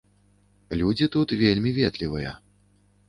[0.79, 2.31] Людзі тут вельмі ветлівыя.